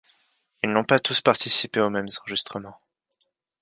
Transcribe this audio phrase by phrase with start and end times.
[0.63, 2.81] Ils n’ont pas tous participé aux mêmes enregistrements.